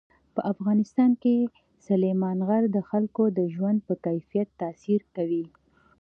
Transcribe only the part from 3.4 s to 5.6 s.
ژوند په کیفیت تاثیر کوي.